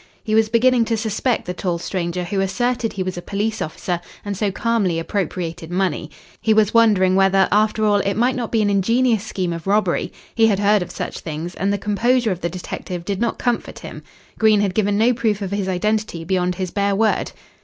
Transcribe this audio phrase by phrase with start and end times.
[0.23, 4.01] He was beginning to suspect the tall stranger who asserted he was a police officer,
[4.25, 6.09] and so calmly appropriated money.
[6.41, 10.11] He was wondering whether, after all, it might not be an ingenious scheme of robbery.
[10.33, 13.77] He had heard of such things, and the composure of the detective did not comfort
[13.77, 14.01] him.
[14.39, 17.31] Green had given no proof of his identity beyond his bare word.